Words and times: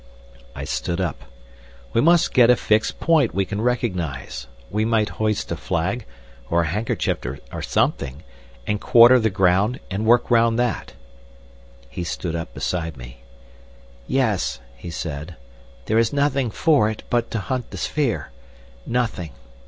I 0.55 0.63
stood 0.63 0.99
up. 0.99 1.25
"We 1.93 2.01
must 2.01 2.33
get 2.33 2.49
a 2.49 2.55
fixed 2.55 2.99
point 2.99 3.35
we 3.35 3.45
can 3.45 3.61
recognise—we 3.61 4.83
might 4.83 5.09
hoist 5.21 5.51
a 5.51 5.55
flag, 5.55 6.07
or 6.49 6.61
a 6.63 6.67
handkerchief, 6.69 7.19
or 7.53 7.61
something—and 7.61 8.81
quarter 8.81 9.19
the 9.19 9.29
ground, 9.29 9.79
and 9.91 10.03
work 10.07 10.31
round 10.31 10.57
that." 10.57 10.93
He 11.87 12.03
stood 12.03 12.35
up 12.35 12.51
beside 12.55 12.97
me. 12.97 13.21
"Yes," 14.07 14.59
he 14.75 14.89
said, 14.89 15.35
"there 15.85 15.99
is 15.99 16.11
nothing 16.11 16.49
for 16.49 16.89
it 16.89 17.03
but 17.11 17.29
to 17.29 17.37
hunt 17.37 17.69
the 17.69 17.77
sphere. 17.77 18.31
Nothing. 18.87 19.33